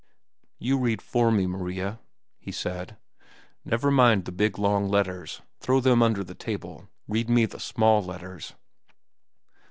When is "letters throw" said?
4.89-5.79